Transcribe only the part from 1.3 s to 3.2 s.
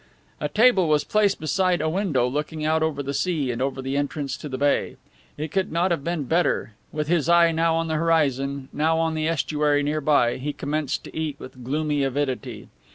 beside a window looking out over the